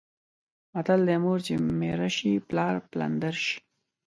متل 0.73 1.01
دی: 1.07 1.17
مور 1.23 1.39
چې 1.45 1.53
میره 1.81 2.09
شي 2.15 2.31
پلار 2.47 2.75
پلندر 2.91 3.35
شي. 3.45 3.57